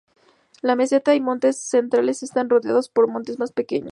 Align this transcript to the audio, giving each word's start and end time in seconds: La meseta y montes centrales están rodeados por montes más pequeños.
La 0.63 0.75
meseta 0.75 1.13
y 1.13 1.21
montes 1.21 1.57
centrales 1.57 2.23
están 2.23 2.49
rodeados 2.49 2.89
por 2.89 3.07
montes 3.07 3.37
más 3.37 3.51
pequeños. 3.51 3.89